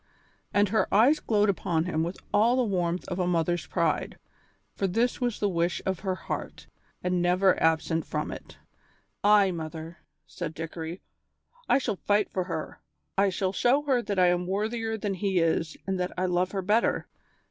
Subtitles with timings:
[0.51, 4.17] And her eyes glowed upon him with all the warmth of a mother's pride,
[4.75, 6.65] for this was the wish of her heart,
[7.03, 8.57] and never absent from it.
[9.23, 11.03] "Ay, mother," said Dickory,
[11.69, 12.81] "I shall fight for her;
[13.15, 16.49] I shall show her that I am worthier than he is and that I love
[16.53, 17.07] her better.